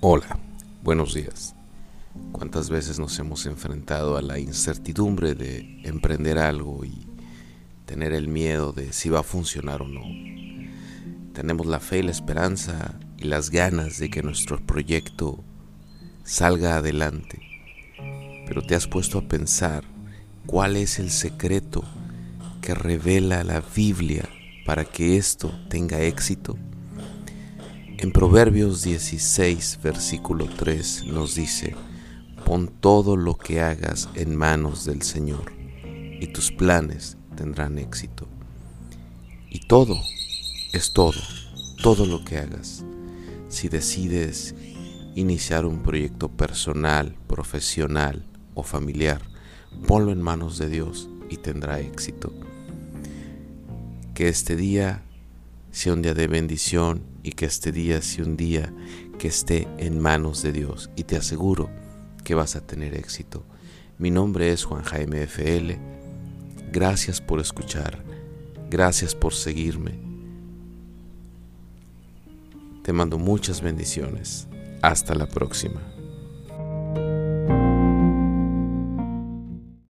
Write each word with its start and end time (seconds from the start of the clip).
Hola, 0.00 0.38
buenos 0.84 1.12
días. 1.12 1.56
¿Cuántas 2.30 2.70
veces 2.70 3.00
nos 3.00 3.18
hemos 3.18 3.46
enfrentado 3.46 4.16
a 4.16 4.22
la 4.22 4.38
incertidumbre 4.38 5.34
de 5.34 5.80
emprender 5.82 6.38
algo 6.38 6.84
y 6.84 7.04
tener 7.84 8.12
el 8.12 8.28
miedo 8.28 8.72
de 8.72 8.92
si 8.92 9.08
va 9.08 9.18
a 9.20 9.24
funcionar 9.24 9.82
o 9.82 9.88
no? 9.88 10.02
Tenemos 11.32 11.66
la 11.66 11.80
fe 11.80 11.98
y 11.98 12.02
la 12.04 12.12
esperanza 12.12 13.00
y 13.16 13.24
las 13.24 13.50
ganas 13.50 13.98
de 13.98 14.08
que 14.08 14.22
nuestro 14.22 14.64
proyecto 14.64 15.42
salga 16.22 16.76
adelante, 16.76 17.40
pero 18.46 18.62
te 18.62 18.76
has 18.76 18.86
puesto 18.86 19.18
a 19.18 19.26
pensar 19.26 19.82
cuál 20.46 20.76
es 20.76 21.00
el 21.00 21.10
secreto 21.10 21.82
que 22.62 22.72
revela 22.72 23.42
la 23.42 23.64
Biblia 23.74 24.28
para 24.64 24.84
que 24.84 25.16
esto 25.16 25.52
tenga 25.68 26.02
éxito. 26.02 26.56
En 28.00 28.12
Proverbios 28.12 28.82
16, 28.82 29.80
versículo 29.82 30.46
3 30.46 31.06
nos 31.06 31.34
dice, 31.34 31.74
pon 32.44 32.68
todo 32.68 33.16
lo 33.16 33.36
que 33.36 33.60
hagas 33.60 34.08
en 34.14 34.36
manos 34.36 34.84
del 34.84 35.02
Señor 35.02 35.50
y 35.84 36.28
tus 36.28 36.52
planes 36.52 37.16
tendrán 37.34 37.76
éxito. 37.76 38.28
Y 39.50 39.66
todo 39.66 40.00
es 40.72 40.92
todo, 40.92 41.20
todo 41.82 42.06
lo 42.06 42.24
que 42.24 42.38
hagas. 42.38 42.84
Si 43.48 43.68
decides 43.68 44.54
iniciar 45.16 45.66
un 45.66 45.82
proyecto 45.82 46.28
personal, 46.28 47.16
profesional 47.26 48.24
o 48.54 48.62
familiar, 48.62 49.22
ponlo 49.88 50.12
en 50.12 50.22
manos 50.22 50.56
de 50.58 50.68
Dios 50.68 51.08
y 51.28 51.38
tendrá 51.38 51.80
éxito. 51.80 52.32
Que 54.14 54.28
este 54.28 54.54
día 54.54 55.02
sea 55.70 55.92
un 55.92 56.02
día 56.02 56.14
de 56.14 56.26
bendición 56.26 57.02
y 57.22 57.32
que 57.32 57.46
este 57.46 57.72
día 57.72 58.02
sea 58.02 58.24
un 58.24 58.36
día 58.36 58.72
que 59.18 59.28
esté 59.28 59.68
en 59.78 60.00
manos 60.00 60.42
de 60.42 60.52
Dios 60.52 60.90
y 60.96 61.04
te 61.04 61.16
aseguro 61.16 61.70
que 62.24 62.34
vas 62.34 62.56
a 62.56 62.66
tener 62.66 62.94
éxito. 62.94 63.44
Mi 63.98 64.10
nombre 64.10 64.52
es 64.52 64.64
Juan 64.64 64.82
Jaime 64.82 65.22
FL. 65.22 65.76
Gracias 66.70 67.20
por 67.20 67.40
escuchar. 67.40 68.04
Gracias 68.70 69.14
por 69.14 69.34
seguirme. 69.34 69.98
Te 72.82 72.92
mando 72.92 73.18
muchas 73.18 73.60
bendiciones. 73.60 74.46
Hasta 74.82 75.14
la 75.14 75.26
próxima. 75.26 75.97